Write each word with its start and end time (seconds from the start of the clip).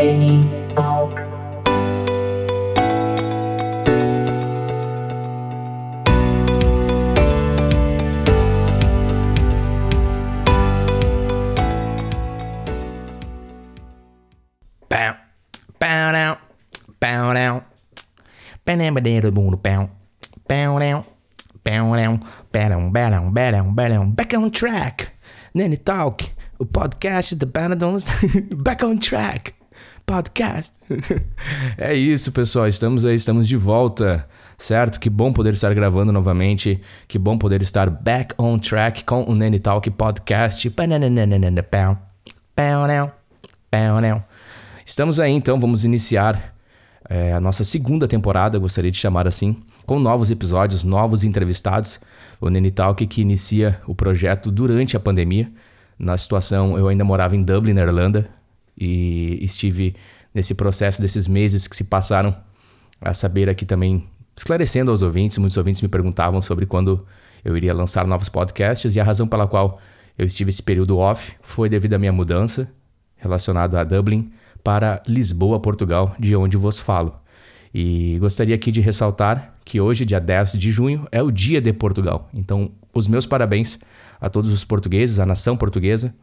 Boom 0.00 0.74
bow, 19.60 19.90
bow 20.48 20.78
down, 20.78 21.04
bow 21.62 21.94
down, 21.94 22.20
bow 22.52 22.68
down, 22.68 22.90
bow 22.90 23.10
down, 23.10 23.34
bow 23.34 23.50
down, 23.50 23.74
bow 23.74 23.88
down. 23.88 24.12
Back 24.12 24.32
on 24.32 24.50
track. 24.50 25.12
Nene 25.54 25.76
Talk, 25.76 26.22
o 26.58 26.64
podcast 26.64 27.34
da 27.36 27.46
Banadons. 27.46 28.08
Back 28.64 28.82
on 28.82 28.98
track. 28.98 29.59
Podcast. 30.10 30.72
é 31.78 31.94
isso, 31.94 32.32
pessoal. 32.32 32.66
Estamos 32.66 33.06
aí, 33.06 33.14
estamos 33.14 33.46
de 33.46 33.56
volta. 33.56 34.28
Certo? 34.58 34.98
Que 34.98 35.08
bom 35.08 35.32
poder 35.32 35.52
estar 35.52 35.72
gravando 35.72 36.10
novamente. 36.10 36.80
Que 37.06 37.16
bom 37.16 37.38
poder 37.38 37.62
estar 37.62 37.88
back 37.88 38.34
on 38.36 38.58
track 38.58 39.04
com 39.04 39.22
o 39.22 39.36
Nene 39.36 39.60
Talk 39.60 39.88
Podcast. 39.90 40.68
Estamos 44.84 45.20
aí 45.20 45.30
então, 45.30 45.60
vamos 45.60 45.84
iniciar 45.84 46.56
é, 47.08 47.32
a 47.32 47.40
nossa 47.40 47.62
segunda 47.62 48.08
temporada, 48.08 48.58
gostaria 48.58 48.90
de 48.90 48.98
chamar 48.98 49.28
assim, 49.28 49.62
com 49.86 50.00
novos 50.00 50.32
episódios, 50.32 50.82
novos 50.82 51.22
entrevistados. 51.22 52.00
O 52.40 52.50
Nene 52.50 52.72
Talk 52.72 53.06
que 53.06 53.20
inicia 53.20 53.80
o 53.86 53.94
projeto 53.94 54.50
durante 54.50 54.96
a 54.96 55.00
pandemia. 55.00 55.52
Na 55.96 56.18
situação, 56.18 56.76
eu 56.76 56.88
ainda 56.88 57.04
morava 57.04 57.36
em 57.36 57.44
Dublin, 57.44 57.74
na 57.74 57.82
Irlanda, 57.82 58.39
e 58.80 59.38
estive 59.42 59.94
nesse 60.34 60.54
processo 60.54 61.02
desses 61.02 61.28
meses 61.28 61.68
que 61.68 61.76
se 61.76 61.84
passaram 61.84 62.34
a 63.00 63.12
saber 63.12 63.48
aqui 63.48 63.66
também, 63.66 64.06
esclarecendo 64.36 64.90
aos 64.90 65.02
ouvintes. 65.02 65.38
Muitos 65.38 65.58
ouvintes 65.58 65.82
me 65.82 65.88
perguntavam 65.88 66.40
sobre 66.40 66.66
quando 66.66 67.06
eu 67.44 67.56
iria 67.56 67.74
lançar 67.74 68.06
novos 68.06 68.28
podcasts 68.28 68.96
e 68.96 69.00
a 69.00 69.04
razão 69.04 69.28
pela 69.28 69.46
qual 69.46 69.80
eu 70.16 70.26
estive 70.26 70.50
esse 70.50 70.62
período 70.62 70.98
off 70.98 71.34
foi 71.40 71.68
devido 71.68 71.94
à 71.94 71.98
minha 71.98 72.12
mudança 72.12 72.72
relacionada 73.16 73.80
a 73.80 73.84
Dublin 73.84 74.32
para 74.62 75.02
Lisboa, 75.06 75.60
Portugal, 75.60 76.14
de 76.18 76.34
onde 76.36 76.56
vos 76.56 76.78
falo. 76.78 77.14
E 77.72 78.18
gostaria 78.18 78.54
aqui 78.54 78.72
de 78.72 78.80
ressaltar 78.80 79.54
que 79.64 79.80
hoje, 79.80 80.04
dia 80.04 80.20
10 80.20 80.52
de 80.52 80.70
junho, 80.70 81.06
é 81.12 81.22
o 81.22 81.30
Dia 81.30 81.60
de 81.60 81.72
Portugal. 81.72 82.28
Então, 82.34 82.72
os 82.92 83.06
meus 83.06 83.26
parabéns 83.26 83.78
a 84.20 84.28
todos 84.28 84.50
os 84.52 84.64
portugueses, 84.64 85.18
à 85.18 85.26
nação 85.26 85.56
portuguesa. 85.56 86.14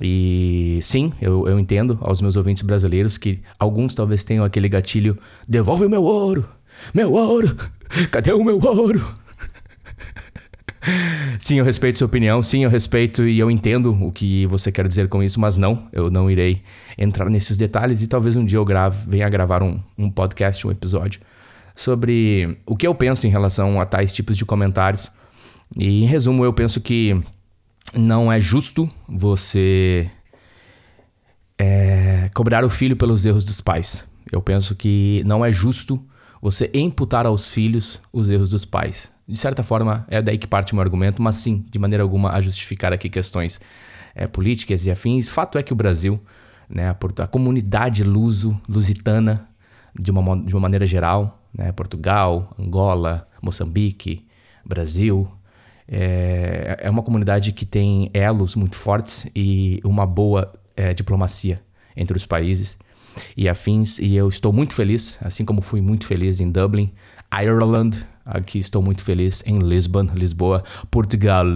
E 0.00 0.78
sim, 0.82 1.12
eu, 1.20 1.48
eu 1.48 1.58
entendo 1.58 1.98
aos 2.00 2.20
meus 2.20 2.36
ouvintes 2.36 2.62
brasileiros 2.62 3.16
que 3.16 3.40
alguns 3.58 3.94
talvez 3.94 4.24
tenham 4.24 4.44
aquele 4.44 4.68
gatilho: 4.68 5.16
devolve 5.48 5.86
o 5.86 5.90
meu 5.90 6.02
ouro! 6.02 6.48
Meu 6.92 7.12
ouro! 7.12 7.56
Cadê 8.10 8.32
o 8.32 8.44
meu 8.44 8.60
ouro? 8.62 9.02
Sim, 11.40 11.58
eu 11.58 11.64
respeito 11.64 11.98
sua 11.98 12.06
opinião, 12.06 12.40
sim, 12.44 12.62
eu 12.62 12.70
respeito 12.70 13.26
e 13.26 13.40
eu 13.40 13.50
entendo 13.50 13.90
o 13.90 14.12
que 14.12 14.46
você 14.46 14.70
quer 14.70 14.86
dizer 14.86 15.08
com 15.08 15.20
isso, 15.20 15.40
mas 15.40 15.58
não, 15.58 15.88
eu 15.92 16.08
não 16.10 16.30
irei 16.30 16.62
entrar 16.96 17.28
nesses 17.28 17.56
detalhes 17.56 18.02
e 18.02 18.06
talvez 18.06 18.36
um 18.36 18.44
dia 18.44 18.58
eu 18.58 18.64
grave, 18.64 19.04
venha 19.08 19.28
gravar 19.28 19.64
um, 19.64 19.80
um 19.98 20.08
podcast, 20.08 20.64
um 20.64 20.70
episódio 20.70 21.20
sobre 21.76 22.56
o 22.64 22.74
que 22.74 22.86
eu 22.86 22.94
penso 22.94 23.26
em 23.26 23.30
relação 23.30 23.80
a 23.80 23.84
tais 23.84 24.10
tipos 24.10 24.36
de 24.36 24.44
comentários. 24.44 25.12
E 25.78 26.04
em 26.04 26.06
resumo, 26.06 26.44
eu 26.44 26.52
penso 26.52 26.80
que 26.80 27.20
não 27.94 28.32
é 28.32 28.40
justo 28.40 28.90
você 29.08 30.10
é, 31.58 32.30
cobrar 32.34 32.64
o 32.64 32.70
filho 32.70 32.96
pelos 32.96 33.24
erros 33.24 33.44
dos 33.44 33.60
pais. 33.60 34.06
Eu 34.30 34.42
penso 34.42 34.74
que 34.74 35.22
não 35.24 35.44
é 35.44 35.52
justo 35.52 36.02
você 36.40 36.70
imputar 36.74 37.26
aos 37.26 37.48
filhos 37.48 38.00
os 38.12 38.28
erros 38.28 38.50
dos 38.50 38.64
pais. 38.64 39.10
De 39.26 39.38
certa 39.38 39.62
forma, 39.62 40.06
é 40.08 40.22
daí 40.22 40.38
que 40.38 40.46
parte 40.46 40.72
o 40.72 40.76
meu 40.76 40.82
argumento, 40.82 41.20
mas 41.20 41.36
sim, 41.36 41.64
de 41.70 41.78
maneira 41.78 42.02
alguma, 42.02 42.30
a 42.30 42.40
justificar 42.40 42.92
aqui 42.92 43.08
questões 43.08 43.60
é, 44.14 44.26
políticas 44.26 44.86
e 44.86 44.90
afins. 44.90 45.28
Fato 45.28 45.58
é 45.58 45.62
que 45.62 45.72
o 45.72 45.76
Brasil, 45.76 46.20
né, 46.68 46.88
a, 46.88 47.22
a 47.22 47.26
comunidade 47.26 48.04
luso, 48.04 48.60
lusitana, 48.68 49.48
de 49.98 50.10
uma, 50.10 50.36
de 50.36 50.54
uma 50.54 50.60
maneira 50.60 50.86
geral, 50.86 51.42
né, 51.52 51.72
Portugal, 51.72 52.54
Angola, 52.58 53.26
Moçambique, 53.42 54.26
Brasil, 54.64 55.28
é, 55.88 56.78
é 56.80 56.90
uma 56.90 57.02
comunidade 57.02 57.52
que 57.52 57.64
tem 57.64 58.10
elos 58.12 58.54
muito 58.54 58.76
fortes 58.76 59.26
e 59.34 59.80
uma 59.84 60.06
boa 60.06 60.52
é, 60.76 60.92
diplomacia 60.92 61.60
entre 61.96 62.16
os 62.16 62.26
países 62.26 62.76
e 63.36 63.48
afins. 63.48 63.98
E 63.98 64.14
eu 64.14 64.28
estou 64.28 64.52
muito 64.52 64.74
feliz, 64.74 65.18
assim 65.22 65.44
como 65.44 65.62
fui 65.62 65.80
muito 65.80 66.06
feliz 66.06 66.40
em 66.40 66.50
Dublin, 66.50 66.92
Ireland. 67.32 68.06
Aqui 68.24 68.58
estou 68.58 68.82
muito 68.82 69.02
feliz 69.02 69.42
em 69.46 69.60
Lisbon, 69.60 70.08
Lisboa, 70.14 70.64
Portugal, 70.90 71.46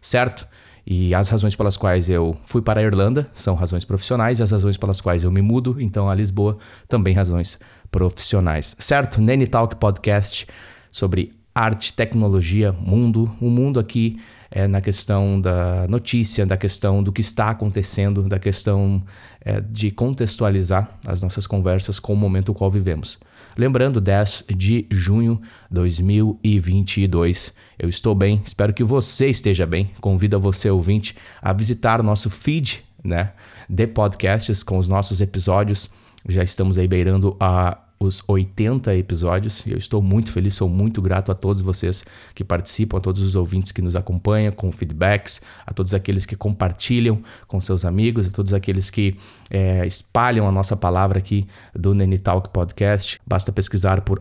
certo? 0.00 0.46
E 0.86 1.14
as 1.14 1.28
razões 1.28 1.54
pelas 1.54 1.76
quais 1.76 2.10
eu 2.10 2.36
fui 2.44 2.60
para 2.60 2.80
a 2.80 2.82
Irlanda 2.82 3.30
são 3.32 3.54
razões 3.54 3.84
profissionais, 3.84 4.40
as 4.40 4.50
razões 4.50 4.76
pelas 4.76 5.00
quais 5.00 5.22
eu 5.22 5.30
me 5.30 5.40
mudo, 5.40 5.76
então 5.80 6.10
a 6.10 6.14
Lisboa, 6.14 6.58
também 6.88 7.14
razões 7.14 7.58
profissionais, 7.90 8.74
certo? 8.78 9.20
Nene 9.20 9.46
Talk 9.46 9.76
Podcast 9.76 10.46
sobre 10.90 11.32
arte, 11.54 11.92
tecnologia, 11.92 12.72
mundo. 12.72 13.34
O 13.40 13.50
mundo 13.50 13.78
aqui 13.78 14.20
é 14.50 14.66
na 14.66 14.80
questão 14.80 15.40
da 15.40 15.86
notícia, 15.88 16.44
da 16.44 16.56
questão 16.56 17.02
do 17.02 17.12
que 17.12 17.20
está 17.20 17.50
acontecendo, 17.50 18.22
da 18.22 18.38
questão 18.38 19.02
é, 19.40 19.60
de 19.60 19.90
contextualizar 19.90 20.90
as 21.06 21.22
nossas 21.22 21.46
conversas 21.46 21.98
com 21.98 22.12
o 22.12 22.16
momento 22.16 22.54
qual 22.54 22.70
vivemos. 22.70 23.18
Lembrando, 23.56 24.00
10 24.00 24.44
de 24.56 24.86
junho 24.90 25.40
de 25.68 25.74
2022. 25.74 27.52
Eu 27.78 27.88
estou 27.88 28.14
bem, 28.14 28.40
espero 28.44 28.72
que 28.72 28.84
você 28.84 29.28
esteja 29.28 29.66
bem. 29.66 29.90
Convido 30.00 30.36
a 30.36 30.38
você, 30.38 30.70
ouvinte, 30.70 31.16
a 31.40 31.52
visitar 31.52 32.02
nosso 32.02 32.30
feed 32.30 32.82
né, 33.04 33.32
de 33.68 33.86
podcasts 33.86 34.62
com 34.62 34.78
os 34.78 34.88
nossos 34.88 35.20
episódios. 35.20 35.90
Já 36.28 36.42
estamos 36.42 36.78
aí 36.78 36.86
beirando 36.86 37.36
a 37.40 37.78
os 38.04 38.22
80 38.26 38.94
episódios. 38.96 39.64
E 39.66 39.72
eu 39.72 39.78
estou 39.78 40.02
muito 40.02 40.32
feliz, 40.32 40.54
sou 40.54 40.68
muito 40.68 41.00
grato 41.00 41.30
a 41.30 41.34
todos 41.34 41.60
vocês 41.60 42.04
que 42.34 42.44
participam, 42.44 42.98
a 42.98 43.00
todos 43.00 43.22
os 43.22 43.34
ouvintes 43.36 43.72
que 43.72 43.82
nos 43.82 43.96
acompanham 43.96 44.52
com 44.52 44.70
feedbacks, 44.72 45.40
a 45.66 45.72
todos 45.72 45.94
aqueles 45.94 46.26
que 46.26 46.36
compartilham 46.36 47.22
com 47.46 47.60
seus 47.60 47.84
amigos, 47.84 48.28
a 48.28 48.30
todos 48.30 48.52
aqueles 48.52 48.90
que 48.90 49.16
é, 49.50 49.86
espalham 49.86 50.46
a 50.48 50.52
nossa 50.52 50.76
palavra 50.76 51.18
aqui 51.18 51.46
do 51.74 51.94
Nene 51.94 52.18
Talk 52.18 52.48
Podcast. 52.50 53.20
Basta 53.26 53.52
pesquisar 53.52 54.00
por 54.00 54.20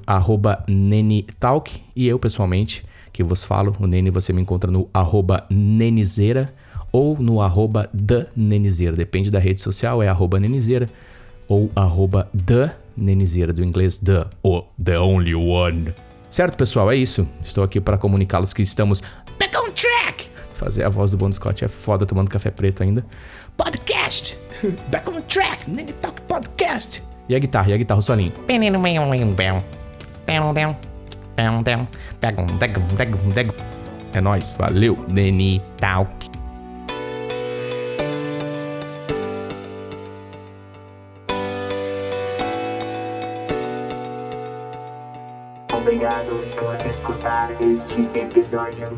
Nenitalk 0.67 1.81
e 1.95 2.07
eu 2.07 2.19
pessoalmente 2.19 2.85
que 3.11 3.23
vos 3.23 3.43
falo, 3.43 3.75
o 3.79 3.87
Nene 3.87 4.09
você 4.09 4.31
me 4.31 4.41
encontra 4.41 4.71
no 4.71 4.89
arroba 4.93 5.45
Nenizeira 5.49 6.53
ou 6.91 7.17
no 7.17 7.41
arroba 7.41 7.89
da 7.93 8.27
Nenizeira, 8.35 8.95
depende 8.95 9.31
da 9.31 9.39
rede 9.39 9.61
social, 9.61 10.01
é 10.01 10.07
arroba 10.07 10.39
Nenizeira 10.39 10.87
ou 11.47 11.69
arroba 11.75 12.29
da 12.33 12.75
Nenizeira, 12.95 13.53
do 13.53 13.63
inglês 13.63 13.97
the, 13.97 14.25
o 14.43 14.63
the 14.83 14.99
only 14.99 15.35
one. 15.35 15.93
Certo, 16.29 16.55
pessoal, 16.55 16.91
é 16.91 16.95
isso. 16.95 17.27
Estou 17.43 17.63
aqui 17.63 17.81
para 17.81 17.97
comunicá-los 17.97 18.53
que 18.53 18.61
estamos 18.61 19.01
back 19.37 19.55
on 19.57 19.71
track. 19.71 20.29
Fazer 20.53 20.83
a 20.83 20.89
voz 20.89 21.11
do 21.11 21.17
Bon 21.17 21.31
Scott 21.31 21.65
é 21.65 21.67
foda 21.67 22.05
tomando 22.05 22.29
café 22.29 22.51
preto 22.51 22.83
ainda. 22.83 23.05
Podcast! 23.57 24.37
Back 24.89 25.09
on 25.09 25.21
track! 25.23 25.69
Nene 25.69 25.93
Talk 25.93 26.21
Podcast! 26.21 27.03
E 27.27 27.35
a 27.35 27.39
guitarra, 27.39 27.69
e 27.71 27.73
a 27.73 27.77
guitarra, 27.77 27.99
o 27.99 28.03
solinho. 28.03 28.31
É 34.13 34.21
nóis, 34.21 34.53
valeu, 34.53 35.03
Nene 35.07 35.61
Talk. 35.77 36.40
Obrigado 45.81 46.39
por 46.59 46.75
escutar 46.85 47.57
este 47.59 48.03
episódio. 48.21 48.91